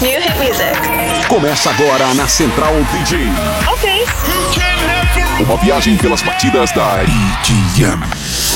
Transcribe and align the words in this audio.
New 0.00 0.20
Hit 0.20 0.38
Music. 0.38 1.26
Começa 1.28 1.70
agora 1.70 2.14
na 2.14 2.28
Central 2.28 2.72
DJ. 2.92 3.18
Ok. 3.66 4.06
Uma 5.40 5.56
viagem 5.56 5.96
pelas 5.96 6.22
batidas 6.22 6.70
da 6.70 7.02
EDM. 7.02 8.00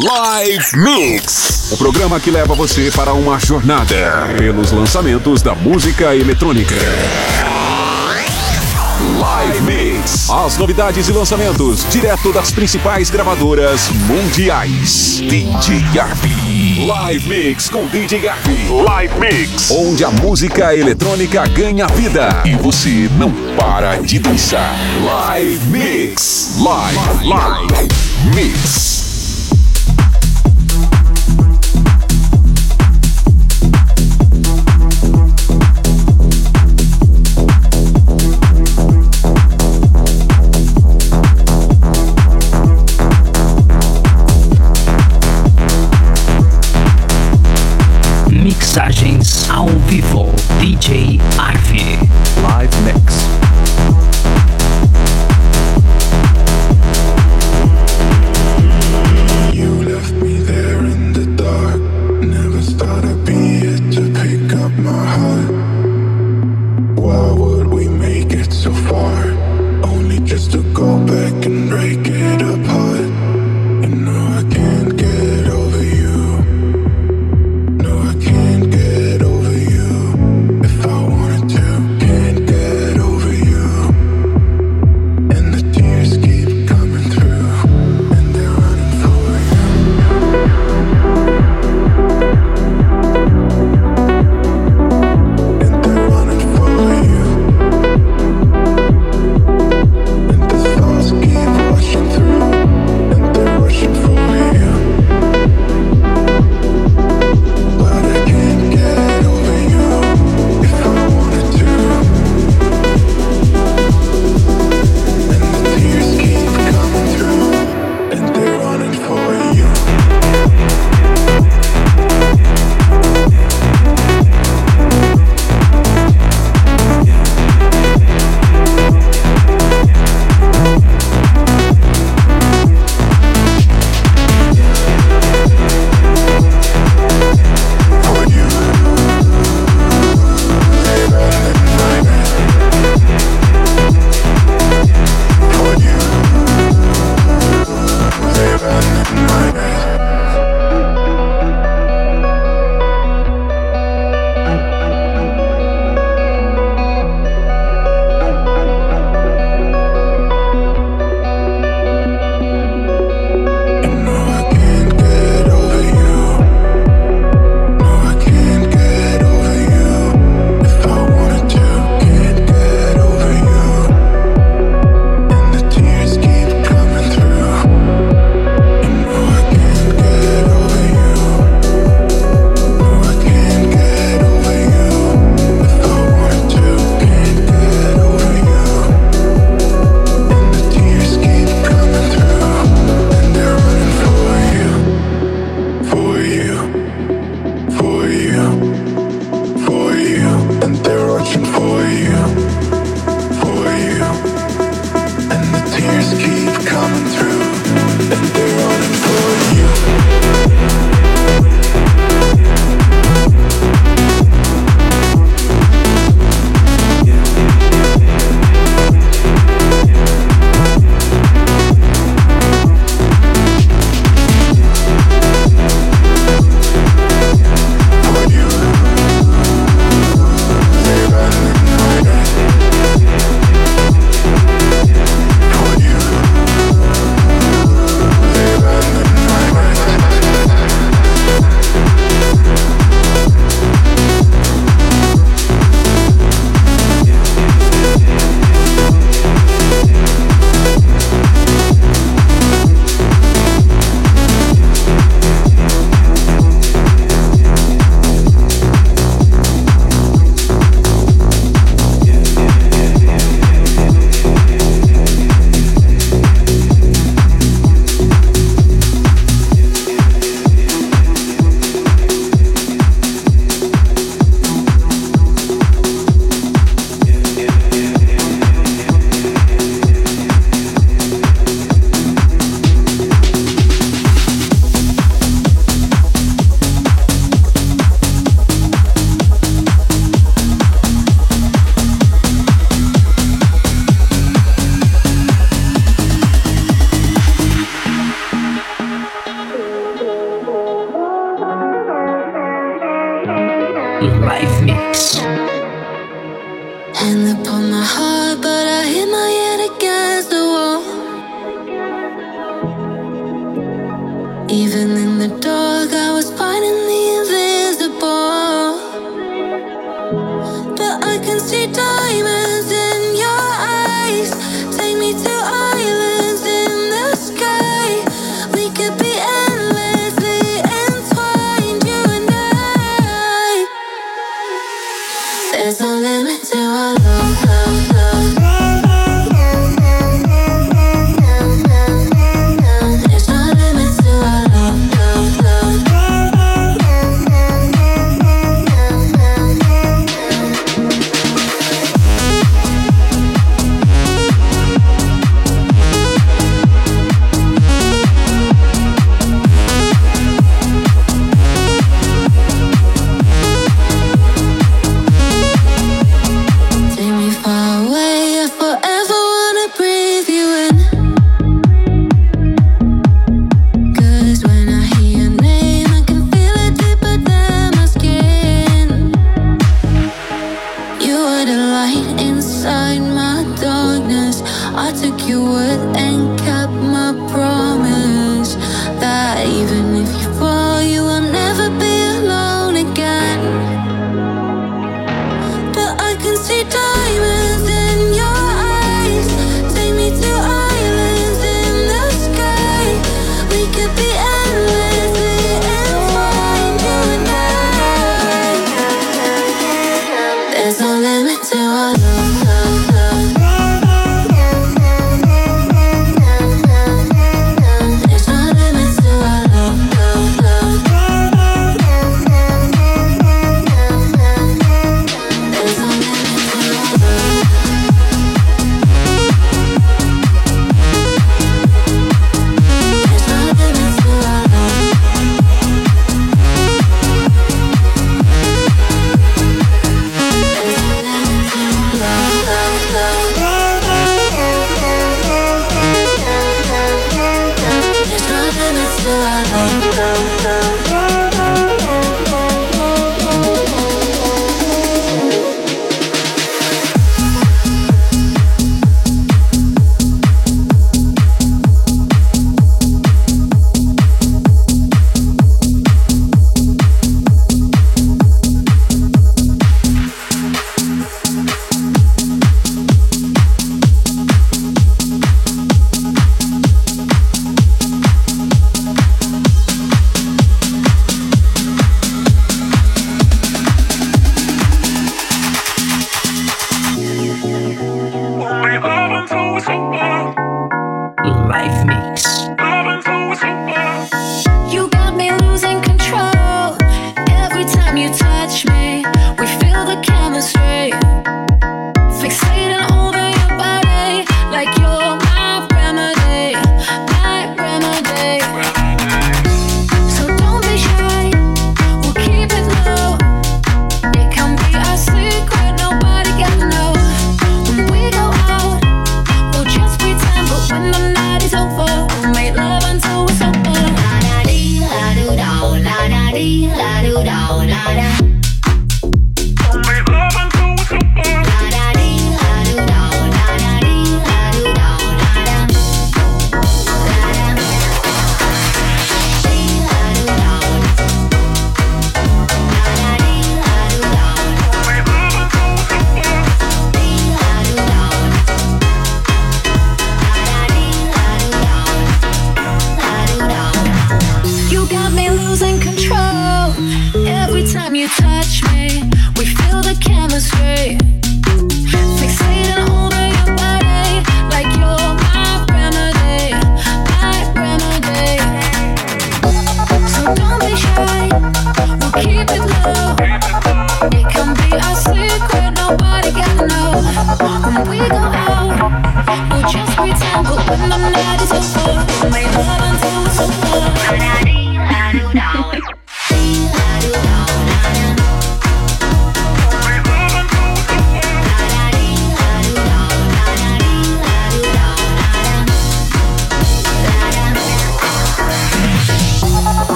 Live 0.00 0.76
Mix. 0.76 1.72
O 1.72 1.76
programa 1.76 2.20
que 2.20 2.30
leva 2.30 2.54
você 2.54 2.88
para 2.94 3.12
uma 3.14 3.40
jornada 3.40 4.32
pelos 4.38 4.70
lançamentos 4.70 5.42
da 5.42 5.56
música 5.56 6.14
eletrônica. 6.14 6.76
Live 9.04 9.60
Mix. 9.60 10.30
As 10.30 10.56
novidades 10.56 11.08
e 11.08 11.12
lançamentos 11.12 11.86
direto 11.90 12.32
das 12.32 12.50
principais 12.50 13.10
gravadoras 13.10 13.90
mundiais. 14.06 15.20
DJ 15.20 15.80
Garbi. 15.92 16.86
Live 16.86 17.28
Mix 17.28 17.68
com 17.68 17.86
DJ 17.86 18.20
Garbi. 18.20 18.66
Live 18.68 19.14
Mix. 19.20 19.70
Onde 19.70 20.04
a 20.04 20.10
música 20.10 20.74
eletrônica 20.74 21.46
ganha 21.48 21.86
vida 21.88 22.42
e 22.46 22.54
você 22.54 23.10
não 23.18 23.30
para 23.56 23.96
de 23.96 24.18
dançar. 24.18 24.74
Live 25.04 25.66
Mix. 25.66 26.56
Live, 26.58 27.26
live 27.26 27.88
Mix. 28.34 29.03
Mixagens 49.54 49.56
ao 49.56 49.68
vivo. 49.86 50.32
DJ 50.60 51.20
Arve. 51.38 52.13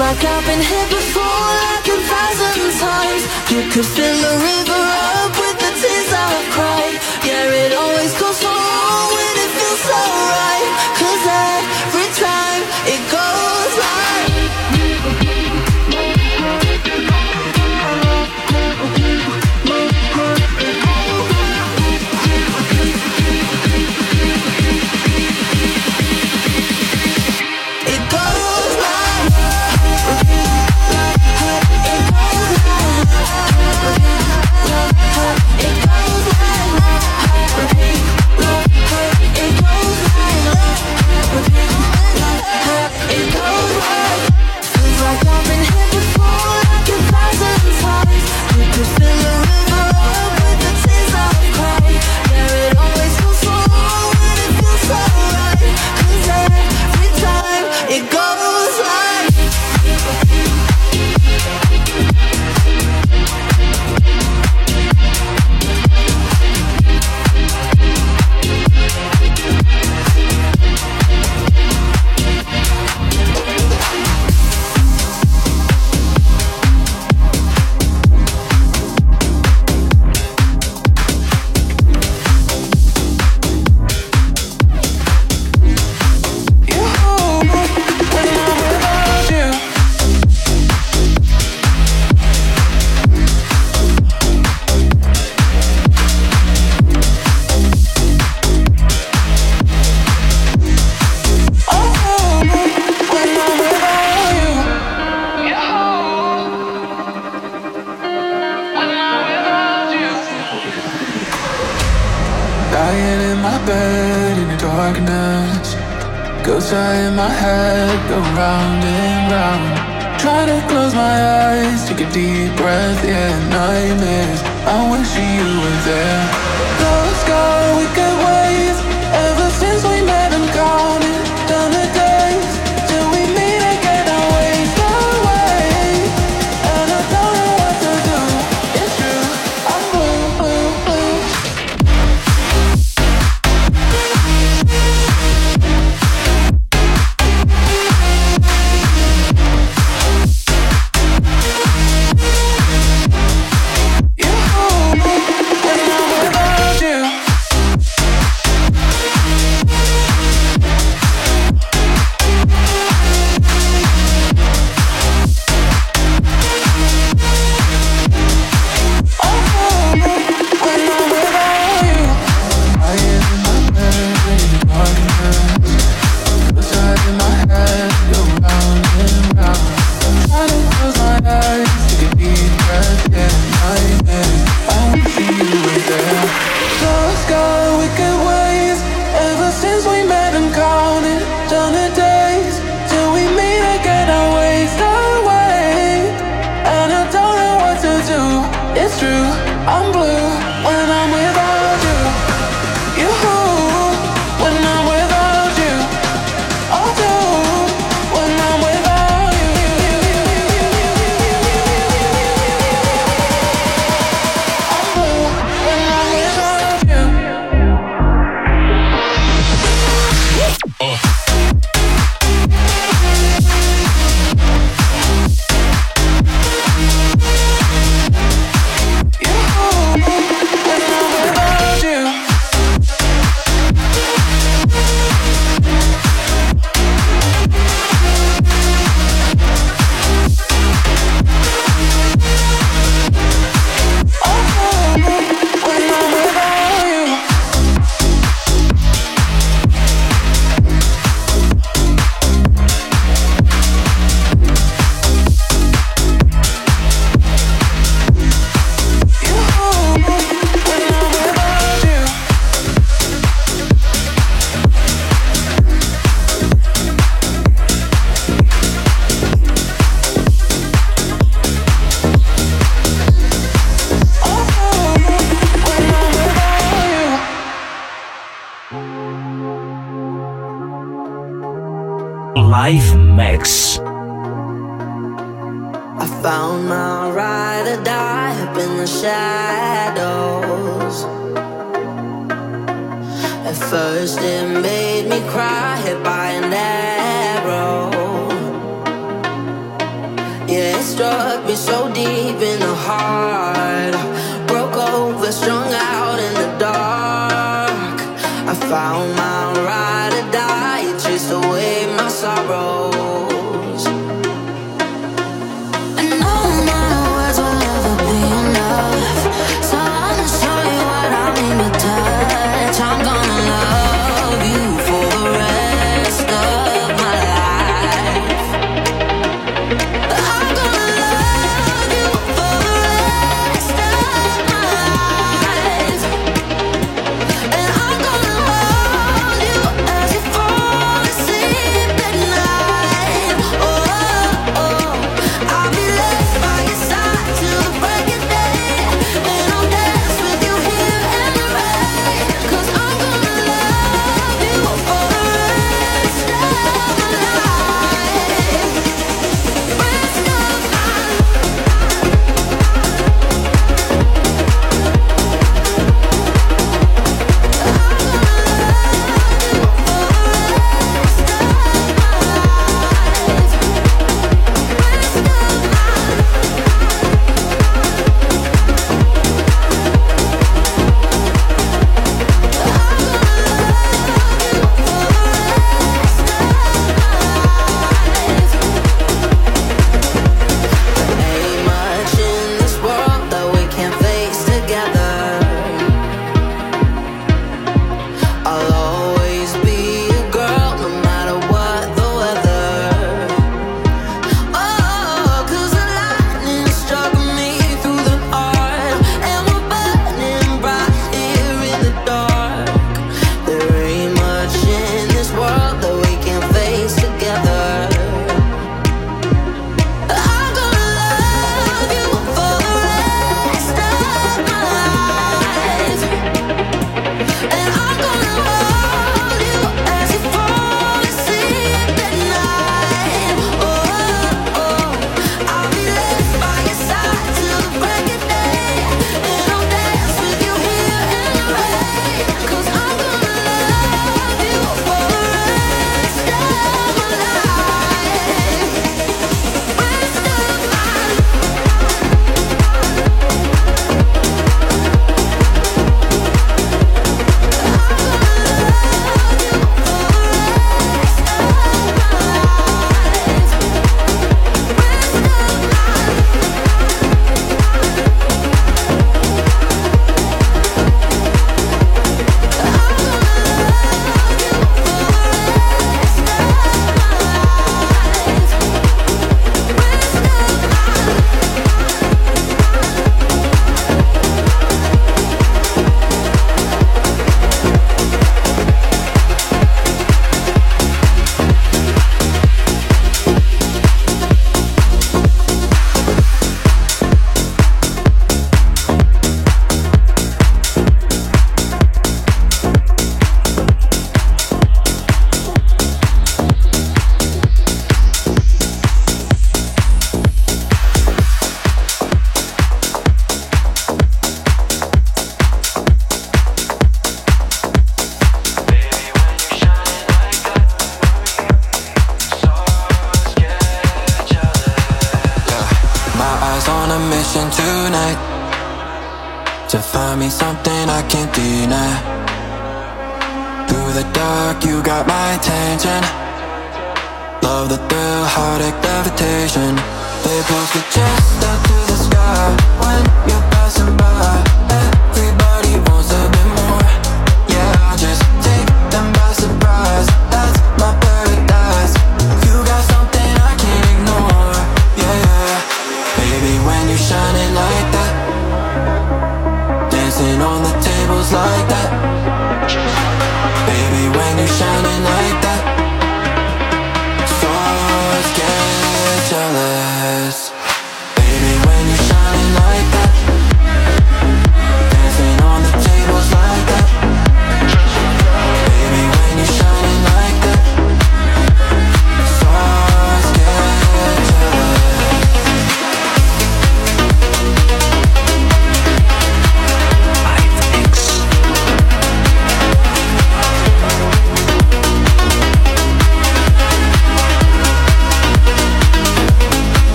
Like 0.00 0.24
I've 0.24 0.44
been 0.46 0.60
here 0.60 0.88
before 0.88 1.50
like 1.62 1.86
a 1.86 1.98
thousand 2.10 2.70
times. 2.80 3.22
You 3.52 3.60
could 3.70 3.84
with 3.84 4.64
the 4.66 4.69
tears 4.69 4.69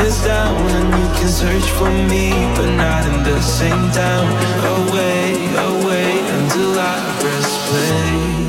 is 0.00 0.16
down 0.24 0.56
And 0.78 0.88
you 0.98 1.06
can 1.18 1.28
search 1.28 1.68
for 1.78 1.90
me 2.12 2.30
But 2.56 2.70
not 2.76 3.02
in 3.10 3.22
the 3.24 3.40
same 3.40 3.84
town. 3.92 4.26
Away, 4.76 5.22
away 5.68 6.10
Until 6.36 6.72
I 6.78 6.96
press 7.20 7.48
play. 7.68 8.40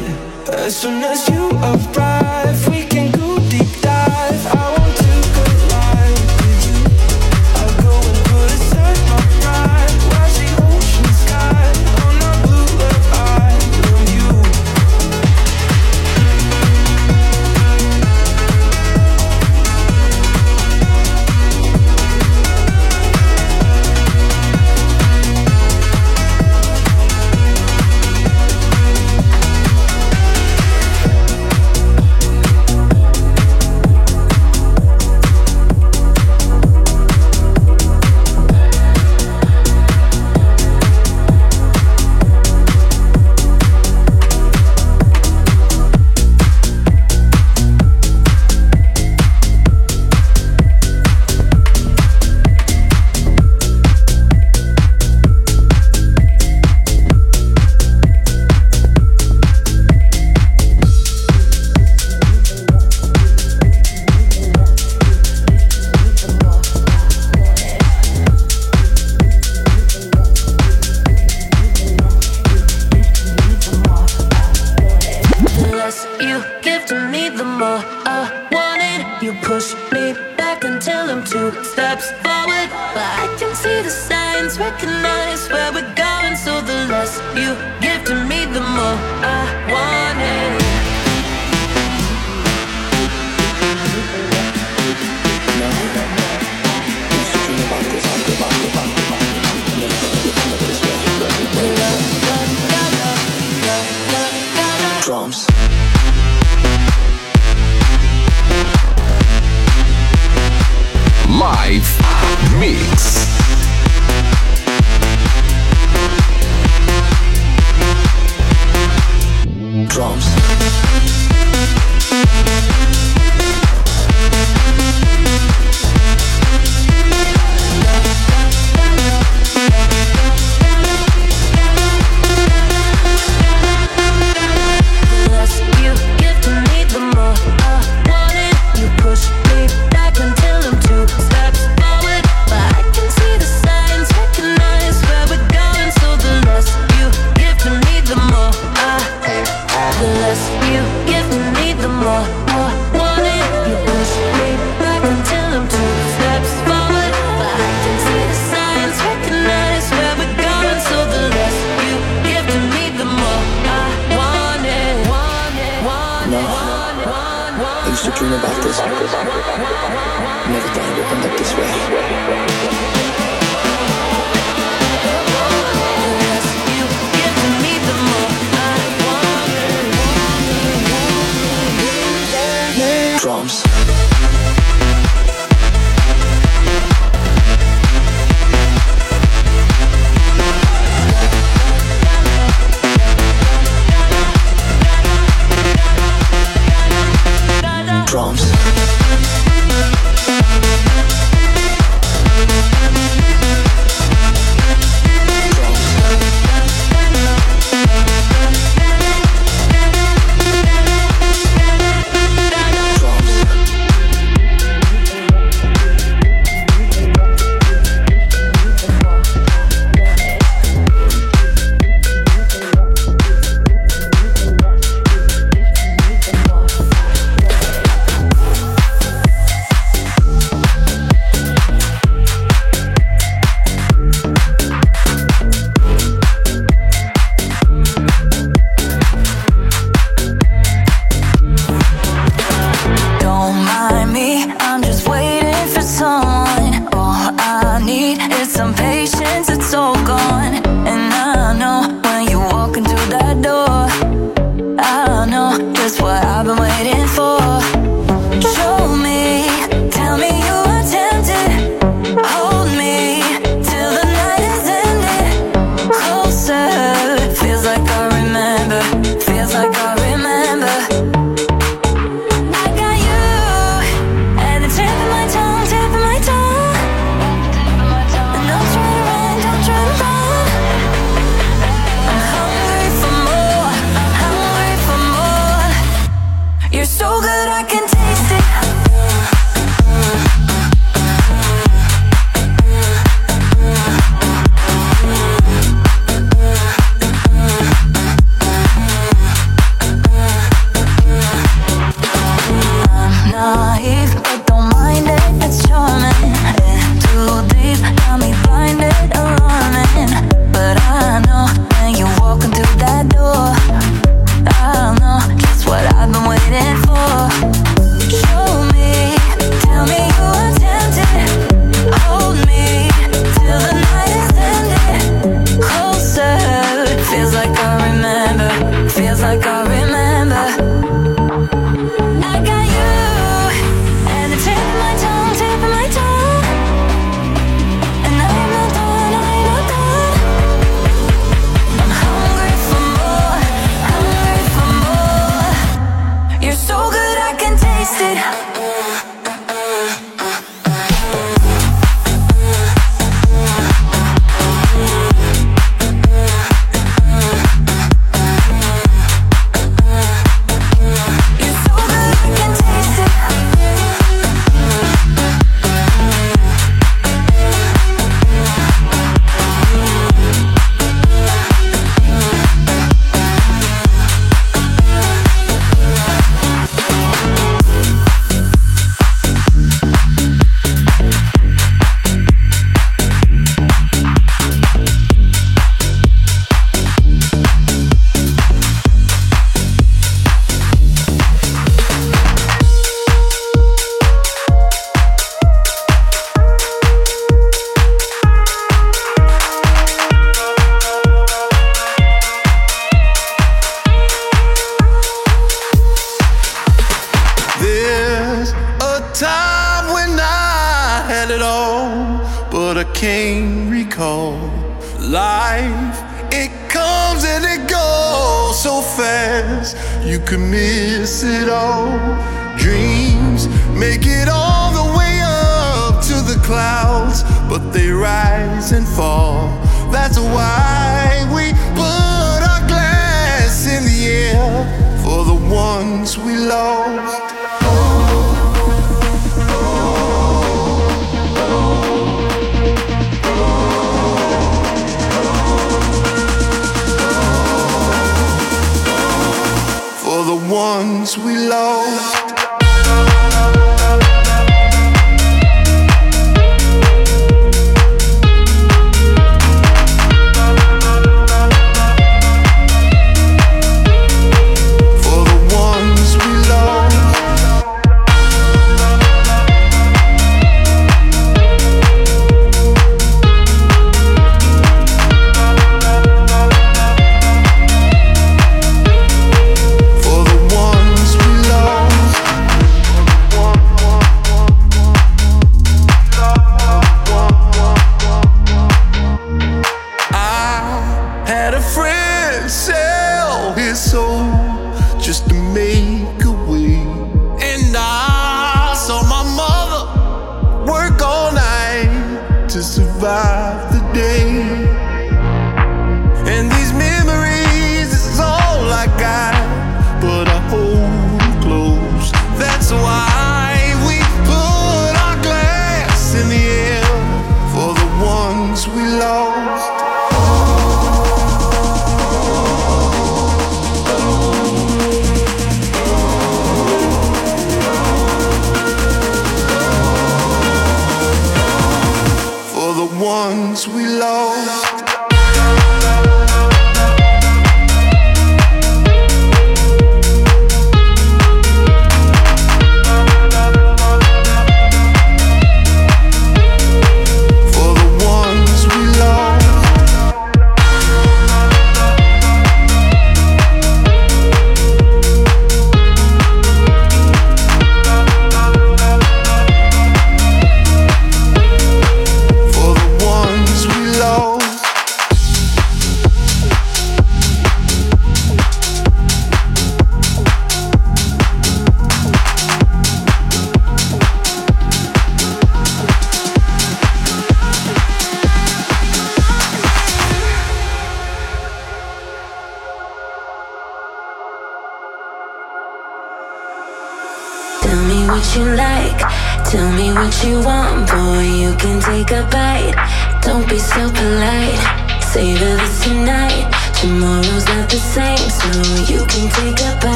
As 0.66 0.76
soon 0.76 1.04
as 1.04 1.28
you 1.30 1.50
arrive 1.72 2.61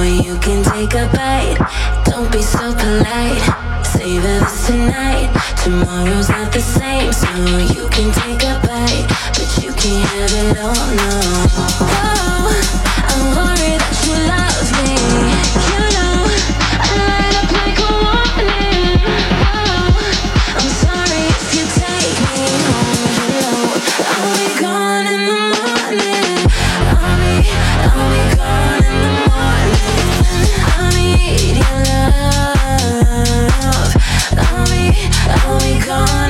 You 0.00 0.38
can 0.38 0.64
take 0.64 0.94
a 0.94 1.06
bite. 1.12 1.58
Don't 2.06 2.32
be 2.32 2.40
so 2.40 2.72
polite. 2.72 3.84
Savor 3.84 4.38
this 4.40 4.66
tonight. 4.66 5.28
Tomorrow's 5.62 6.30
not 6.30 6.50
the 6.50 6.60
same, 6.60 7.12
so 7.12 7.28
you 7.76 7.88
can 7.90 8.10
take 8.12 8.42
a 8.42 8.58
bite, 8.66 9.06
but 9.36 9.62
you 9.62 9.70
can't 9.74 10.08
have 10.08 10.32
it 10.32 10.58
all. 10.58 10.86
No. 10.96 11.20
Oh, 11.92 12.48
I'm 13.10 13.24
worried 13.36 13.80
that 13.84 13.96
you 14.06 14.16
love 14.32 14.68
me. 14.80 14.96
You 15.68 15.91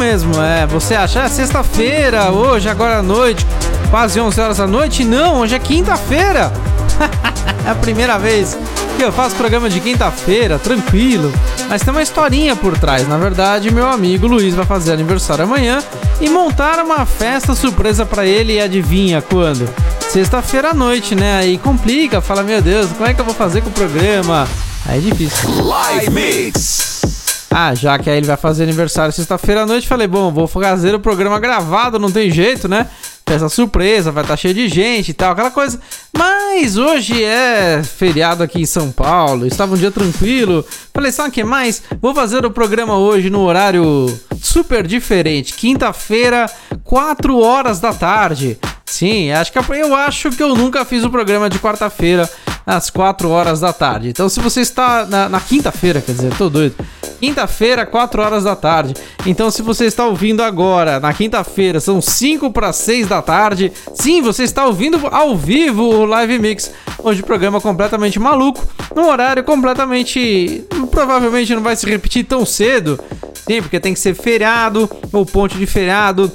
mesmo. 0.00 0.40
É, 0.40 0.66
você 0.66 0.94
acha 0.94 1.20
é 1.20 1.28
sexta-feira, 1.28 2.30
hoje, 2.32 2.70
agora 2.70 2.98
à 2.98 3.02
noite, 3.02 3.46
quase 3.90 4.18
11 4.18 4.40
horas 4.40 4.56
da 4.56 4.66
noite? 4.66 5.04
Não, 5.04 5.40
hoje 5.40 5.54
é 5.54 5.58
quinta-feira. 5.58 6.50
é 7.66 7.70
a 7.70 7.74
primeira 7.74 8.18
vez 8.18 8.56
que 8.96 9.04
eu 9.04 9.12
faço 9.12 9.36
programa 9.36 9.68
de 9.68 9.78
quinta-feira, 9.78 10.58
tranquilo. 10.58 11.30
Mas 11.68 11.82
tem 11.82 11.92
uma 11.92 12.02
historinha 12.02 12.56
por 12.56 12.78
trás. 12.78 13.06
Na 13.06 13.18
verdade, 13.18 13.70
meu 13.70 13.86
amigo 13.86 14.26
Luiz 14.26 14.54
vai 14.54 14.64
fazer 14.64 14.92
aniversário 14.92 15.44
amanhã 15.44 15.82
e 16.18 16.30
montar 16.30 16.78
uma 16.82 17.04
festa 17.04 17.54
surpresa 17.54 18.06
para 18.06 18.24
ele 18.24 18.54
e 18.54 18.60
adivinha 18.60 19.20
quando? 19.20 19.68
Sexta-feira 20.08 20.70
à 20.70 20.74
noite, 20.74 21.14
né? 21.14 21.36
Aí 21.36 21.58
complica, 21.58 22.22
fala, 22.22 22.42
meu 22.42 22.62
Deus, 22.62 22.90
como 22.92 23.06
é 23.06 23.12
que 23.12 23.20
eu 23.20 23.24
vou 23.24 23.34
fazer 23.34 23.60
com 23.60 23.68
o 23.68 23.72
programa? 23.72 24.48
Aí 24.86 24.96
é 24.96 25.10
difícil. 25.10 25.62
Live 25.62 26.10
Mix. 26.10 26.89
Ah, 27.52 27.74
já 27.74 27.98
que 27.98 28.08
aí 28.08 28.18
ele 28.18 28.28
vai 28.28 28.36
fazer 28.36 28.62
aniversário 28.62 29.12
sexta-feira 29.12 29.62
à 29.62 29.66
noite, 29.66 29.88
falei, 29.88 30.06
bom, 30.06 30.30
vou 30.30 30.46
fazer 30.46 30.94
o 30.94 31.00
programa 31.00 31.40
gravado, 31.40 31.98
não 31.98 32.10
tem 32.10 32.30
jeito, 32.30 32.68
né? 32.68 32.86
Festa 33.26 33.48
surpresa, 33.48 34.12
vai 34.12 34.22
estar 34.22 34.34
tá 34.34 34.36
cheio 34.36 34.54
de 34.54 34.68
gente 34.68 35.08
e 35.08 35.12
tal, 35.12 35.32
aquela 35.32 35.50
coisa. 35.50 35.80
Mas 36.16 36.76
hoje 36.76 37.24
é 37.24 37.82
feriado 37.82 38.44
aqui 38.44 38.60
em 38.60 38.66
São 38.66 38.92
Paulo, 38.92 39.46
estava 39.48 39.74
um 39.74 39.78
dia 39.78 39.90
tranquilo. 39.90 40.64
Falei, 40.94 41.10
sabe 41.10 41.30
o 41.30 41.32
que 41.32 41.42
mais? 41.42 41.82
Vou 42.00 42.14
fazer 42.14 42.46
o 42.46 42.52
programa 42.52 42.96
hoje 42.96 43.30
no 43.30 43.40
horário 43.40 44.06
super 44.40 44.86
diferente. 44.86 45.54
Quinta-feira, 45.54 46.48
4 46.84 47.36
horas 47.36 47.80
da 47.80 47.92
tarde. 47.92 48.58
Sim, 48.86 49.30
acho 49.32 49.52
que 49.52 49.58
eu 49.58 49.94
acho 49.94 50.30
que 50.30 50.42
eu 50.42 50.54
nunca 50.54 50.84
fiz 50.84 51.04
o 51.04 51.10
programa 51.10 51.48
de 51.48 51.58
quarta-feira 51.58 52.28
às 52.66 52.90
4 52.90 53.28
horas 53.28 53.60
da 53.60 53.72
tarde. 53.72 54.08
Então, 54.08 54.28
se 54.28 54.40
você 54.40 54.60
está 54.60 55.06
na, 55.06 55.28
na 55.28 55.40
quinta-feira, 55.40 56.00
quer 56.00 56.12
dizer, 56.12 56.34
tô 56.36 56.48
doido. 56.48 56.74
Quinta-feira, 57.20 57.84
4 57.84 58.22
horas 58.22 58.44
da 58.44 58.56
tarde. 58.56 58.94
Então, 59.26 59.50
se 59.50 59.60
você 59.62 59.84
está 59.84 60.06
ouvindo 60.06 60.42
agora, 60.42 60.98
na 60.98 61.12
quinta-feira, 61.12 61.80
são 61.80 62.00
5 62.00 62.50
para 62.50 62.72
6 62.72 63.08
da 63.08 63.20
tarde. 63.20 63.72
Sim, 63.94 64.22
você 64.22 64.44
está 64.44 64.64
ouvindo 64.66 64.98
ao 65.10 65.36
vivo 65.36 65.82
o 65.82 66.04
Live 66.06 66.38
Mix. 66.38 66.72
Hoje, 66.98 67.22
programa 67.22 67.60
completamente 67.60 68.18
maluco, 68.18 68.66
num 68.94 69.08
horário 69.08 69.44
completamente. 69.44 70.64
Provavelmente 70.90 71.54
não 71.54 71.62
vai 71.62 71.76
se 71.76 71.86
repetir 71.86 72.24
tão 72.24 72.46
cedo. 72.46 72.98
Sim, 73.46 73.60
porque 73.62 73.80
tem 73.80 73.94
que 73.94 74.00
ser 74.00 74.14
feriado 74.14 74.88
ou 75.12 75.26
ponte 75.26 75.58
de 75.58 75.66
feriado 75.66 76.30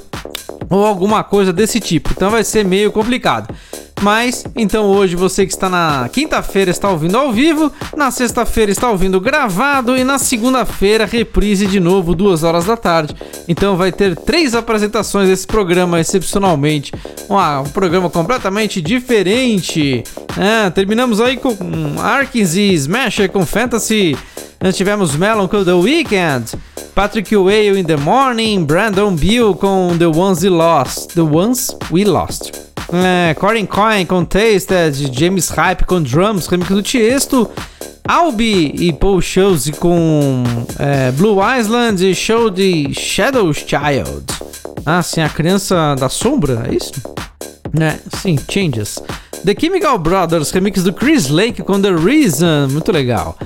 ou 0.68 0.84
alguma 0.84 1.22
coisa 1.24 1.52
desse 1.52 1.80
tipo. 1.80 2.10
Então 2.12 2.30
vai 2.30 2.44
ser 2.44 2.64
meio 2.64 2.92
complicado. 2.92 3.54
Mas 4.02 4.44
então 4.54 4.84
hoje 4.86 5.16
você 5.16 5.46
que 5.46 5.52
está 5.52 5.68
na 5.68 6.08
quinta-feira 6.12 6.70
está 6.70 6.90
ouvindo 6.90 7.16
ao 7.16 7.32
vivo, 7.32 7.72
na 7.96 8.10
sexta-feira 8.10 8.70
está 8.70 8.90
ouvindo 8.90 9.20
gravado 9.20 9.96
e 9.96 10.04
na 10.04 10.18
segunda-feira 10.18 11.06
reprise 11.06 11.66
de 11.66 11.80
novo 11.80 12.14
duas 12.14 12.42
horas 12.42 12.66
da 12.66 12.76
tarde. 12.76 13.14
Então 13.48 13.76
vai 13.76 13.90
ter 13.90 14.14
três 14.14 14.54
apresentações 14.54 15.28
desse 15.28 15.46
programa 15.46 15.98
excepcionalmente, 15.98 16.92
um, 17.28 17.36
um 17.36 17.70
programa 17.70 18.10
completamente 18.10 18.82
diferente. 18.82 20.04
É, 20.36 20.68
terminamos 20.70 21.20
aí 21.20 21.38
com 21.38 21.56
Arkins 22.00 22.54
e 22.54 22.74
Smasher 22.74 23.30
com 23.30 23.46
Fantasy. 23.46 24.16
Nós 24.60 24.76
tivemos 24.76 25.14
Melon 25.16 25.48
com 25.48 25.64
The 25.64 25.72
Weeknd. 25.72 26.56
Patrick 26.94 27.36
Whale 27.36 27.78
in 27.78 27.84
the 27.84 27.96
Morning, 27.96 28.64
Brandon 28.64 29.14
Beal 29.14 29.54
com 29.54 29.96
The 29.98 30.06
Ones 30.06 30.42
We 30.42 30.48
Lost. 30.48 31.12
The 31.14 31.20
Ones 31.20 31.76
We 31.90 32.04
Lost. 32.04 32.52
É, 32.92 33.34
Corin 33.34 33.66
Coin 33.66 34.06
com 34.06 34.24
Tasted, 34.24 35.10
James 35.12 35.48
Hype 35.50 35.84
com 35.84 36.02
Drums, 36.02 36.46
remix 36.46 36.70
do 36.70 36.82
Tiesto, 36.82 37.50
Albi 38.06 38.72
e 38.78 38.92
Paul 38.92 39.20
Shows 39.20 39.68
com 39.78 40.44
é, 40.78 41.10
Blue 41.12 41.38
Island 41.42 42.08
e 42.08 42.14
show 42.14 42.48
de 42.48 42.94
Shadows 42.94 43.58
Child. 43.58 44.24
Ah, 44.86 45.02
sim, 45.02 45.20
a 45.20 45.28
criança 45.28 45.96
da 45.96 46.08
sombra, 46.08 46.66
é 46.70 46.76
isso? 46.76 46.92
É, 47.78 47.98
sim, 48.16 48.38
Changes. 48.48 49.02
The 49.44 49.54
Chemical 49.58 49.98
Brothers, 49.98 50.50
remix 50.50 50.82
do 50.82 50.92
Chris 50.92 51.28
Lake 51.28 51.62
com 51.62 51.80
The 51.80 51.90
Reason, 51.90 52.68
muito 52.70 52.90
legal. 52.90 53.36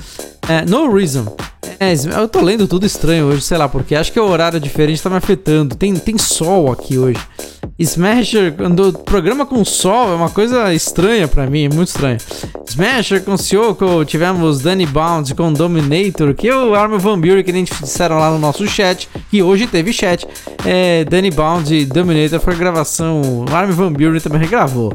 É, 0.49 0.65
no 0.65 0.93
Reason. 0.93 1.37
É, 1.79 1.93
eu 2.21 2.29
tô 2.29 2.41
lendo 2.41 2.67
tudo 2.67 2.85
estranho 2.85 3.27
hoje, 3.27 3.43
sei 3.43 3.57
lá 3.57 3.69
porque. 3.69 3.95
Acho 3.95 4.13
que 4.13 4.21
o 4.21 4.29
horário 4.29 4.61
diferente 4.61 5.03
tá 5.03 5.09
me 5.09 5.17
afetando. 5.17 5.75
Tem, 5.75 5.95
tem 5.95 6.19
sol 6.19 6.71
aqui 6.71 6.99
hoje. 6.99 7.21
Smasher, 7.79 8.53
quando 8.53 8.93
programa 8.93 9.47
com 9.47 9.65
sol 9.65 10.13
é 10.13 10.15
uma 10.15 10.29
coisa 10.29 10.75
estranha 10.75 11.27
para 11.27 11.47
mim, 11.47 11.69
muito 11.73 11.89
estranha. 11.89 12.19
Smasher 12.69 13.23
com 13.23 13.37
Sioko, 13.39 14.05
tivemos 14.05 14.61
Danny 14.61 14.85
Bounds 14.85 15.33
com 15.33 15.51
Dominator, 15.51 16.35
que 16.35 16.49
é 16.49 16.55
o 16.55 16.75
Armin 16.75 16.99
Van 16.99 17.19
Buren, 17.19 17.43
que 17.43 17.51
gente 17.51 17.73
disseram 17.81 18.19
lá 18.19 18.31
no 18.31 18.39
nosso 18.39 18.67
chat, 18.67 19.09
que 19.31 19.43
hoje 19.43 19.67
teve 19.67 19.95
chat. 19.95 20.27
É, 20.67 21.05
Danny 21.05 21.31
Bounds 21.31 21.71
e 21.71 21.87
Dominator 21.87 22.39
foi 22.39 22.55
gravação, 22.55 23.23
o 23.23 23.55
Armin 23.55 23.73
Van 23.73 23.93
Buren 23.93 24.21
também 24.21 24.41
regravou. 24.41 24.93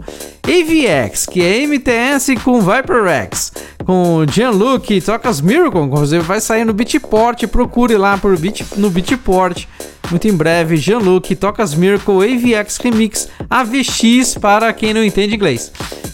AVX, 0.86 1.26
que 1.26 1.42
é 1.42 1.66
MTS 1.66 2.36
com 2.44 2.62
Viper 2.62 3.08
X, 3.08 3.52
com 3.86 4.26
Gianluca, 4.30 5.02
Tocas 5.02 5.42
Miracle, 5.42 5.82
inclusive 5.82 6.24
vai 6.24 6.40
sair 6.40 6.64
no 6.64 6.74
Beatport, 6.74 7.46
procure 7.48 7.98
lá 7.98 8.18
por 8.18 8.38
Beat, 8.38 8.62
no 8.78 8.90
Beatport. 8.90 9.66
Muito 10.12 10.28
em 10.28 10.34
breve, 10.34 10.78
Jean-Luc, 10.78 11.36
Tocas 11.36 11.74
Miracle, 11.74 12.14
AVX 12.14 12.78
Remix, 12.78 13.28
AVX 13.50 14.36
para 14.40 14.72
quem 14.72 14.94
não 14.94 15.04
entende 15.04 15.36
inglês. 15.36 15.72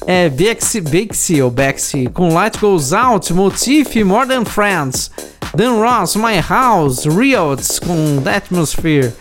É 0.08 0.30
Bexy, 0.30 0.80
Bexy 0.80 1.42
ou 1.42 1.52
Bexy 1.52 2.10
com 2.14 2.34
Light 2.34 2.58
Goes 2.58 2.94
Out, 2.94 3.34
Motif, 3.34 4.02
More 4.04 4.28
Than 4.28 4.46
Friends, 4.46 5.12
Dan 5.54 5.74
Ross, 5.74 6.16
My 6.16 6.40
House, 6.40 7.06
Riots 7.06 7.78
com 7.80 8.22
The 8.24 8.38
Atmosphere. 8.38 9.14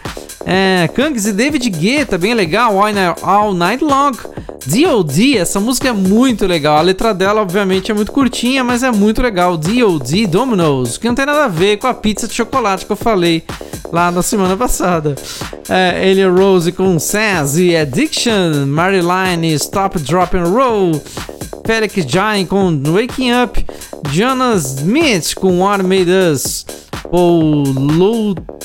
É, 0.47 0.89
Kangs 0.95 1.27
e 1.27 1.33
David 1.33 1.69
Guetta, 1.69 2.17
bem 2.17 2.35
legal, 2.35 2.77
All 3.23 3.53
Night 3.53 3.85
Long. 3.85 4.13
D.O.D., 4.67 5.40
essa 5.41 5.59
música 5.59 5.89
é 5.89 5.93
muito 5.93 6.47
legal. 6.47 6.77
A 6.77 6.83
letra 6.83 7.13
dela, 7.13 7.41
obviamente, 7.41 7.91
é 7.91 7.95
muito 7.95 8.13
curtinha, 8.13 8.63
mas 8.63 8.83
é 8.83 8.91
muito 8.91 9.21
legal. 9.23 9.57
D.O.D. 9.57 10.27
Dominoes, 10.27 10.97
que 10.97 11.09
não 11.09 11.15
tem 11.15 11.27
nada 11.27 11.45
a 11.45 11.49
ver 11.49 11.79
com 11.79 11.87
a 11.87 11.95
pizza 11.95 12.29
de 12.29 12.35
chocolate 12.35 12.87
que 12.87 12.93
eu 12.93 12.97
falei 12.97 13.43
lá 13.93 14.11
na 14.11 14.23
semana 14.23 14.57
passada. 14.57 15.17
É, 15.69 16.09
Elia 16.09 16.31
Rose 16.31 16.73
com 16.73 16.99
Sass 16.99 17.57
e 17.57 17.77
Addiction, 17.77 18.67
Marilyn 18.67 19.47
Stop 19.55 19.99
Drop 20.01 20.37
and 20.37 20.45
Roll, 20.45 21.03
Felix 21.67 21.95
Jain 22.07 22.47
com 22.47 22.81
Waking 22.85 23.33
Up, 23.43 23.65
Jonas 24.11 24.79
Smith 24.79 25.35
com 25.35 25.61
What 25.61 25.83
Made 25.83 26.11
Us, 26.11 26.65
ou 27.11 27.65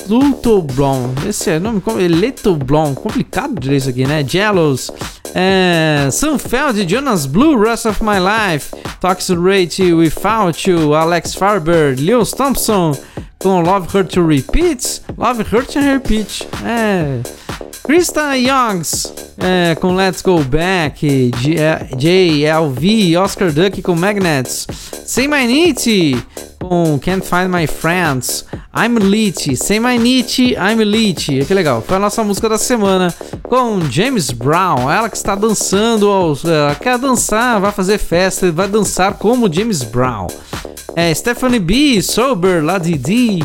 Luto 0.08 0.62
Blom, 0.62 1.12
esse 1.28 1.50
é 1.50 1.58
nome, 1.58 1.82
Leto 2.08 2.54
Blom, 2.56 2.94
complicado 2.94 3.58
dizer 3.58 3.76
isso 3.76 3.90
aqui, 3.90 4.06
né? 4.06 4.24
Jealous, 4.26 4.90
é, 5.34 6.08
Sunfeld, 6.10 6.88
Jonas 6.88 7.26
Blue, 7.26 7.58
Rest 7.58 7.86
of 7.86 8.02
My 8.02 8.18
Life, 8.18 8.74
Toxic 9.00 9.38
Rate 9.38 9.92
Without 9.92 10.70
You, 10.70 10.94
Alex 10.94 11.34
Farber, 11.34 11.96
Lewis 11.98 12.30
Thompson, 12.30 12.96
com 13.38 13.60
Love 13.60 13.88
Hurt 13.94 14.12
to 14.12 14.26
Repeat, 14.26 15.02
Love 15.16 15.42
Hurt 15.42 15.72
to 15.72 15.80
Repeat, 15.80 16.48
é. 16.64 17.20
Krista 17.84 18.36
Youngs 18.36 19.12
é, 19.38 19.76
com 19.76 19.94
Let's 19.94 20.22
Go 20.22 20.42
Back, 20.42 21.30
JLV, 21.96 23.16
Oscar 23.16 23.52
Duck 23.52 23.80
com 23.82 23.94
Magnets, 23.94 24.66
Say 25.26 25.30
My 25.30 25.44
Need 25.44 26.55
com 26.58 26.98
Can't 26.98 27.26
Find 27.26 27.48
My 27.48 27.66
Friends, 27.66 28.44
I'm 28.74 28.98
Lit, 28.98 29.56
Say 29.56 29.80
My 29.80 29.98
Need, 29.98 30.54
I'm 30.54 30.82
Lit, 30.84 31.44
que 31.44 31.54
legal, 31.54 31.82
foi 31.86 31.96
a 31.96 32.00
nossa 32.00 32.22
música 32.22 32.48
da 32.48 32.58
semana 32.58 33.14
com 33.42 33.80
James 33.90 34.30
Brown, 34.30 34.90
ela 34.90 35.08
que 35.08 35.16
está 35.16 35.34
dançando, 35.34 36.08
ela 36.44 36.74
quer 36.74 36.98
dançar, 36.98 37.60
vai 37.60 37.72
fazer 37.72 37.98
festa, 37.98 38.50
vai 38.50 38.68
dançar 38.68 39.14
como 39.14 39.52
James 39.52 39.82
Brown. 39.82 40.26
É, 40.94 41.12
Stephanie 41.12 41.60
B, 41.60 42.00
Sober, 42.02 42.64
La 42.64 42.78
Didi, 42.78 43.42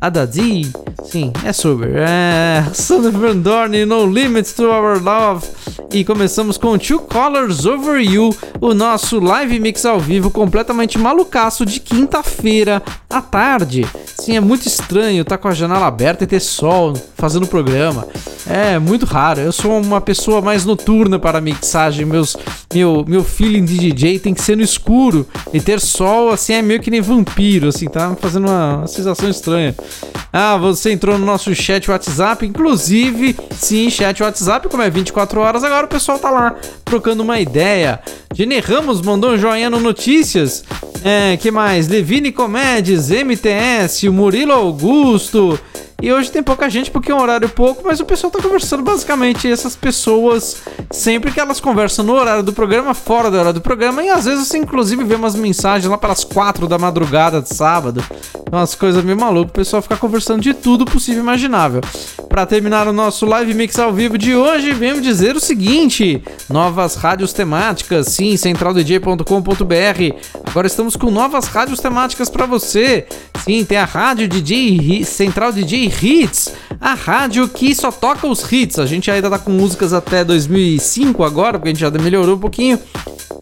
Adadi, 0.00 0.70
sim, 1.04 1.32
é 1.44 1.52
Sober. 1.52 1.92
É, 1.96 2.64
Sander 2.74 3.12
Van 3.12 3.36
Dorn, 3.36 3.84
No 3.84 4.06
Limits 4.06 4.52
to 4.52 4.64
Our 4.64 5.02
Love. 5.02 5.46
E 5.92 6.04
começamos 6.04 6.58
com 6.58 6.76
Two 6.76 7.00
Colors 7.00 7.64
Over 7.64 7.98
You, 7.98 8.34
o 8.60 8.74
nosso 8.74 9.18
live 9.18 9.58
mix 9.58 9.86
ao 9.86 9.98
vivo 9.98 10.30
completamente 10.30 10.98
malucaço 10.98 11.64
de 11.64 11.80
quinta-feira 11.80 12.47
à 13.10 13.20
tarde. 13.20 13.86
Sim, 14.16 14.36
é 14.36 14.40
muito 14.40 14.66
estranho 14.66 15.22
estar 15.22 15.38
com 15.38 15.48
a 15.48 15.54
janela 15.54 15.86
aberta 15.86 16.24
e 16.24 16.26
ter 16.26 16.40
sol 16.40 16.92
fazendo 17.16 17.44
o 17.44 17.48
programa. 17.48 18.06
É 18.46 18.78
muito 18.78 19.04
raro. 19.04 19.40
Eu 19.40 19.52
sou 19.52 19.80
uma 19.80 20.00
pessoa 20.00 20.40
mais 20.40 20.64
noturna 20.64 21.18
para 21.18 21.40
mixagem. 21.40 22.04
Meus, 22.06 22.36
meu, 22.72 23.04
meu 23.06 23.22
feeling 23.22 23.64
de 23.64 23.78
DJ 23.78 24.18
tem 24.18 24.34
que 24.34 24.42
ser 24.42 24.56
no 24.56 24.62
escuro. 24.62 25.26
E 25.52 25.60
ter 25.60 25.80
sol, 25.80 26.30
assim, 26.30 26.54
é 26.54 26.62
meio 26.62 26.80
que 26.80 26.90
nem 26.90 27.00
vampiro, 27.00 27.68
assim, 27.68 27.86
tá 27.86 28.16
fazendo 28.20 28.48
uma, 28.48 28.78
uma 28.78 28.86
sensação 28.86 29.28
estranha. 29.28 29.74
Ah, 30.32 30.56
você 30.56 30.92
entrou 30.92 31.18
no 31.18 31.24
nosso 31.24 31.54
chat 31.54 31.90
WhatsApp. 31.90 32.46
Inclusive, 32.46 33.36
sim, 33.52 33.90
chat 33.90 34.22
WhatsApp, 34.22 34.68
como 34.68 34.82
é 34.82 34.90
24 34.90 35.40
horas, 35.40 35.64
agora 35.64 35.86
o 35.86 35.88
pessoal 35.88 36.18
tá 36.18 36.30
lá 36.30 36.54
trocando 36.84 37.22
uma 37.22 37.38
ideia. 37.40 38.00
Gene 38.34 38.60
Ramos 38.60 39.00
mandou 39.00 39.32
um 39.32 39.38
joinha 39.38 39.70
no 39.70 39.80
Notícias. 39.80 40.64
É, 41.04 41.36
que 41.36 41.50
mais? 41.50 41.88
Levine 41.88 42.32
Comédias, 42.38 43.10
MTS, 43.10 44.04
Murilo 44.04 44.52
Augusto. 44.52 45.58
E 46.00 46.12
hoje 46.12 46.30
tem 46.30 46.44
pouca 46.44 46.70
gente 46.70 46.92
porque 46.92 47.10
é 47.10 47.14
um 47.14 47.20
horário 47.20 47.48
pouco, 47.48 47.82
mas 47.84 47.98
o 47.98 48.04
pessoal 48.04 48.30
tá 48.30 48.40
conversando 48.40 48.84
basicamente 48.84 49.50
essas 49.50 49.74
pessoas 49.74 50.62
sempre 50.92 51.32
que 51.32 51.40
elas 51.40 51.58
conversam 51.58 52.04
no 52.04 52.12
horário 52.12 52.44
do 52.44 52.52
programa, 52.52 52.94
fora 52.94 53.28
do 53.28 53.36
horário 53.36 53.54
do 53.54 53.60
programa, 53.60 54.00
e 54.04 54.08
às 54.08 54.24
vezes 54.24 54.46
você 54.46 54.58
inclusive 54.58 55.02
vê 55.02 55.16
umas 55.16 55.34
mensagens 55.34 55.90
lá 55.90 55.98
pelas 55.98 56.22
quatro 56.22 56.68
da 56.68 56.78
madrugada 56.78 57.42
de 57.42 57.52
sábado. 57.52 58.00
Umas 58.50 58.76
coisas 58.76 59.02
meio 59.02 59.18
malucas, 59.18 59.50
o 59.50 59.52
pessoal 59.52 59.82
fica 59.82 59.96
conversando 59.96 60.40
de 60.40 60.54
tudo 60.54 60.84
possível 60.84 61.20
e 61.20 61.22
imaginável. 61.22 61.80
Para 62.28 62.46
terminar 62.46 62.86
o 62.86 62.92
nosso 62.92 63.26
live 63.26 63.52
mix 63.52 63.76
ao 63.78 63.92
vivo 63.92 64.16
de 64.16 64.36
hoje, 64.36 64.72
venho 64.72 65.00
dizer 65.00 65.34
o 65.34 65.40
seguinte: 65.40 66.22
novas 66.48 66.94
rádios 66.94 67.32
temáticas, 67.32 68.06
sim, 68.06 68.36
centraldj.com.br. 68.36 69.22
Agora 70.46 70.66
estamos 70.66 70.94
com 70.94 71.10
novas 71.10 71.46
rádios 71.48 71.80
temáticas 71.80 72.30
para 72.30 72.46
você. 72.46 73.06
Sim, 73.44 73.64
tem 73.64 73.78
a 73.78 73.84
rádio 73.84 74.28
DJ 74.28 75.04
Central 75.04 75.52
DJ 75.52 75.87
Hits, 75.88 76.52
a 76.80 76.94
rádio 76.94 77.48
que 77.48 77.74
só 77.74 77.90
toca 77.90 78.26
os 78.26 78.50
hits. 78.50 78.78
A 78.78 78.86
gente 78.86 79.10
ainda 79.10 79.28
tá 79.28 79.38
com 79.38 79.50
músicas 79.50 79.92
até 79.92 80.24
2005 80.24 81.24
agora, 81.24 81.58
porque 81.58 81.68
a 81.68 81.72
gente 81.72 81.80
já 81.80 81.90
melhorou 81.90 82.36
um 82.36 82.40
pouquinho. 82.40 82.78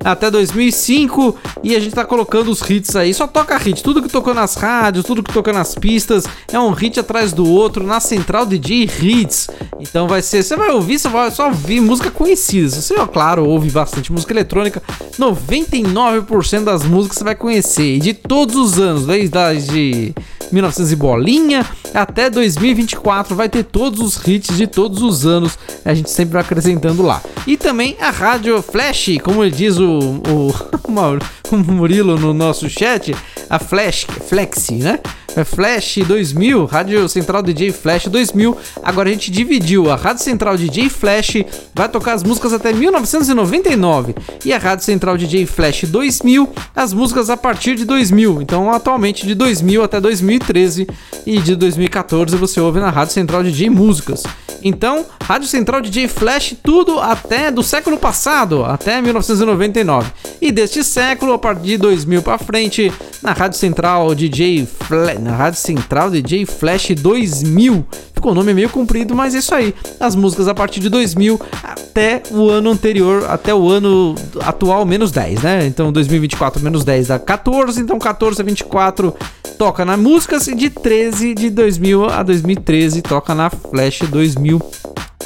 Até 0.04 0.30
2005 0.30 1.36
e 1.64 1.74
a 1.74 1.80
gente 1.80 1.94
tá 1.94 2.04
colocando 2.04 2.48
os 2.50 2.60
hits 2.60 2.94
aí. 2.94 3.12
Só 3.12 3.26
toca 3.26 3.56
hit. 3.58 3.82
Tudo 3.82 4.00
que 4.00 4.08
tocou 4.08 4.32
nas 4.32 4.54
rádios, 4.54 5.04
tudo 5.04 5.22
que 5.22 5.32
tocou 5.32 5.52
nas 5.52 5.74
pistas 5.74 6.24
é 6.52 6.58
um 6.58 6.70
hit 6.70 7.00
atrás 7.00 7.32
do 7.32 7.44
outro 7.48 7.84
na 7.84 7.98
Central 7.98 8.46
DJ 8.46 8.84
Hits. 8.84 9.48
Então 9.80 10.06
vai 10.06 10.22
ser. 10.22 10.44
Você 10.44 10.54
vai 10.54 10.70
ouvir, 10.70 10.98
você 10.98 11.08
vai 11.08 11.30
só 11.30 11.48
ouvir 11.48 11.80
música 11.80 12.10
conhecida. 12.10 12.68
Você, 12.68 12.94
ó, 12.94 13.06
claro, 13.06 13.44
ouve 13.44 13.68
bastante 13.70 14.12
música 14.12 14.32
eletrônica. 14.32 14.80
99% 15.18 16.62
das 16.62 16.84
músicas 16.84 17.18
você 17.18 17.24
vai 17.24 17.34
conhecer. 17.34 17.96
E 17.96 17.98
de 17.98 18.14
todos 18.14 18.54
os 18.54 18.78
anos, 18.78 19.06
desde 19.06 19.66
de 19.66 20.14
1900 20.52 20.92
e 20.92 20.96
bolinha 20.96 21.66
até 21.92 22.30
2024 22.36 23.34
vai 23.34 23.48
ter 23.48 23.64
todos 23.64 23.98
os 24.00 24.28
hits 24.28 24.56
de 24.56 24.66
todos 24.66 25.00
os 25.02 25.24
anos. 25.24 25.58
A 25.84 25.94
gente 25.94 26.10
sempre 26.10 26.34
vai 26.34 26.42
acrescentando 26.42 27.02
lá. 27.02 27.22
E 27.46 27.56
também 27.56 27.96
a 27.98 28.10
rádio 28.10 28.60
Flash, 28.62 29.18
como 29.24 29.48
diz 29.50 29.78
o, 29.78 30.20
o, 30.28 30.54
o 31.50 31.56
Murilo 31.56 32.18
no 32.18 32.34
nosso 32.34 32.68
chat, 32.68 33.16
a 33.48 33.58
Flash, 33.58 34.06
Flexi, 34.28 34.74
né? 34.74 35.00
É 35.36 35.44
Flash 35.44 35.98
2000, 35.98 36.64
Rádio 36.64 37.06
Central 37.10 37.42
DJ 37.42 37.70
Flash 37.70 38.06
2000. 38.06 38.56
Agora 38.82 39.10
a 39.10 39.12
gente 39.12 39.30
dividiu. 39.30 39.90
A 39.90 39.94
Rádio 39.94 40.24
Central 40.24 40.56
DJ 40.56 40.88
Flash 40.88 41.44
vai 41.74 41.90
tocar 41.90 42.14
as 42.14 42.24
músicas 42.24 42.54
até 42.54 42.72
1999 42.72 44.14
e 44.46 44.52
a 44.54 44.56
Rádio 44.56 44.86
Central 44.86 45.18
DJ 45.18 45.44
Flash 45.44 45.84
2000 45.84 46.50
as 46.74 46.94
músicas 46.94 47.28
a 47.28 47.36
partir 47.36 47.74
de 47.74 47.84
2000. 47.84 48.40
Então, 48.40 48.72
atualmente 48.72 49.26
de 49.26 49.34
2000 49.34 49.82
até 49.82 50.00
2013 50.00 50.86
e 51.26 51.38
de 51.38 51.54
2014 51.54 52.25
você 52.34 52.60
ouve 52.60 52.80
na 52.80 52.90
Rádio 52.90 53.12
Central 53.12 53.42
DJ 53.42 53.70
Músicas. 53.70 54.24
Então, 54.62 55.04
Rádio 55.22 55.46
Central 55.46 55.80
DJ 55.80 56.08
Flash 56.08 56.56
tudo 56.62 56.98
até 56.98 57.50
do 57.50 57.62
século 57.62 57.98
passado, 57.98 58.64
até 58.64 59.00
1999. 59.00 60.10
E 60.40 60.50
deste 60.50 60.82
século, 60.82 61.34
a 61.34 61.38
partir 61.38 61.62
de 61.62 61.78
2000 61.78 62.22
para 62.22 62.38
frente, 62.38 62.92
na 63.22 63.32
Rádio 63.32 63.58
Central 63.58 64.14
DJ 64.14 64.66
Flash, 64.66 65.20
na 65.20 65.36
Rádio 65.36 65.60
Central 65.60 66.10
DJ 66.10 66.46
Flash 66.46 66.90
2000. 66.96 67.86
Ficou 68.12 68.32
o 68.32 68.34
nome 68.34 68.54
meio 68.54 68.70
comprido, 68.70 69.14
mas 69.14 69.34
é 69.34 69.38
isso 69.38 69.54
aí. 69.54 69.74
As 70.00 70.16
músicas 70.16 70.48
a 70.48 70.54
partir 70.54 70.80
de 70.80 70.88
2000 70.88 71.40
até 71.62 72.22
o 72.30 72.48
ano 72.48 72.70
anterior, 72.70 73.26
até 73.28 73.54
o 73.54 73.68
ano 73.68 74.14
atual 74.40 74.84
menos 74.86 75.12
10, 75.12 75.42
né? 75.42 75.66
Então 75.66 75.92
2024 75.92 76.62
menos 76.62 76.82
10 76.82 77.08
dá 77.08 77.18
14, 77.18 77.80
então 77.80 77.98
14 77.98 78.40
a 78.40 78.44
24 78.44 79.14
toca 79.58 79.84
na 79.84 79.96
músicas 79.96 80.46
e 80.48 80.54
de 80.54 80.70
13 80.70 81.34
de 81.34 81.50
2000 81.50 82.04
a 82.16 82.22
2013 82.22 83.02
toca 83.02 83.34
na 83.34 83.50
Flash 83.50 84.00
2000. 84.08 84.58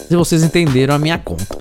Se 0.09 0.17
vocês 0.17 0.43
entenderam 0.43 0.97
a 0.97 0.99
minha 0.99 1.17
conta. 1.19 1.57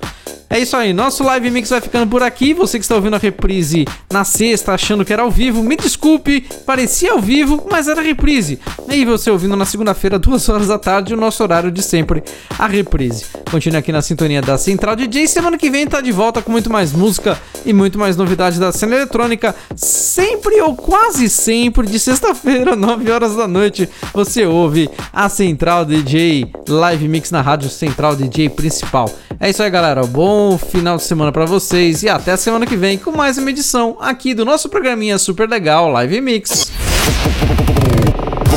É 0.52 0.58
isso 0.58 0.76
aí, 0.76 0.92
nosso 0.92 1.22
live 1.22 1.48
mix 1.48 1.70
vai 1.70 1.80
ficando 1.80 2.10
por 2.10 2.24
aqui. 2.24 2.52
Você 2.52 2.76
que 2.76 2.84
está 2.84 2.96
ouvindo 2.96 3.14
a 3.14 3.20
reprise 3.20 3.86
na 4.12 4.24
sexta, 4.24 4.72
achando 4.72 5.04
que 5.04 5.12
era 5.12 5.22
ao 5.22 5.30
vivo, 5.30 5.62
me 5.62 5.76
desculpe, 5.76 6.40
parecia 6.66 7.12
ao 7.12 7.20
vivo, 7.20 7.68
mas 7.70 7.86
era 7.86 8.02
reprise. 8.02 8.58
E 8.88 9.04
você 9.04 9.30
ouvindo 9.30 9.54
na 9.54 9.64
segunda-feira, 9.64 10.18
duas 10.18 10.48
horas 10.48 10.66
da 10.66 10.76
tarde, 10.76 11.14
o 11.14 11.16
nosso 11.16 11.40
horário 11.40 11.70
de 11.70 11.80
sempre, 11.84 12.24
a 12.58 12.66
reprise. 12.66 13.26
Continue 13.48 13.78
aqui 13.78 13.92
na 13.92 14.02
sintonia 14.02 14.42
da 14.42 14.58
Central 14.58 14.96
DJ. 14.96 15.28
Semana 15.28 15.56
que 15.56 15.70
vem 15.70 15.86
tá 15.86 16.00
de 16.00 16.10
volta 16.10 16.42
com 16.42 16.50
muito 16.50 16.68
mais 16.68 16.92
música 16.92 17.38
e 17.64 17.72
muito 17.72 17.96
mais 17.96 18.16
novidades 18.16 18.58
da 18.58 18.72
cena 18.72 18.96
eletrônica. 18.96 19.54
Sempre 19.76 20.60
ou 20.62 20.74
quase 20.74 21.28
sempre, 21.28 21.86
de 21.86 22.00
sexta-feira, 22.00 22.74
9 22.76 23.08
horas 23.08 23.36
da 23.36 23.46
noite, 23.46 23.88
você 24.12 24.44
ouve 24.46 24.90
a 25.12 25.28
Central 25.28 25.84
DJ 25.84 26.50
Live 26.68 27.06
Mix 27.06 27.30
na 27.30 27.40
Rádio 27.40 27.70
Central 27.70 28.16
DJ 28.16 28.48
Principal. 28.48 29.08
É 29.38 29.48
isso 29.48 29.62
aí, 29.62 29.70
galera. 29.70 30.04
Bom 30.04 30.39
final 30.58 30.96
de 30.96 31.02
semana 31.02 31.30
para 31.30 31.44
vocês 31.44 32.02
e 32.02 32.08
até 32.08 32.32
a 32.32 32.36
semana 32.36 32.66
que 32.66 32.76
vem 32.76 32.96
com 32.96 33.10
mais 33.12 33.38
uma 33.38 33.50
edição 33.50 33.96
aqui 34.00 34.34
do 34.34 34.44
nosso 34.44 34.68
programinha 34.68 35.18
super 35.18 35.48
legal 35.48 35.90
Live 35.90 36.20
Mix. 36.20 36.70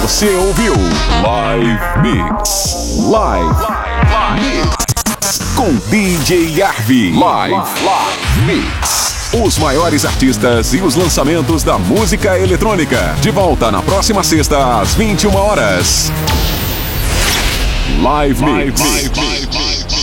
Você 0.01 0.29
ouviu 0.35 0.73
Live 1.23 2.01
Mix. 2.01 2.97
Live, 3.09 3.55
Mix. 4.35 5.39
Com 5.55 5.73
DJ 5.89 6.61
Arvi. 6.61 7.13
Live, 7.17 7.55
Mix. 8.45 9.31
Os 9.33 9.57
maiores 9.57 10.05
artistas 10.05 10.73
e 10.73 10.81
os 10.81 10.95
lançamentos 10.95 11.63
da 11.63 11.77
música 11.77 12.37
eletrônica. 12.37 13.15
De 13.21 13.31
volta 13.31 13.71
na 13.71 13.81
próxima 13.81 14.23
sexta, 14.23 14.81
às 14.81 14.93
21 14.93 15.35
horas. 15.35 16.11
Live, 18.01 18.43
Mix. 18.43 20.02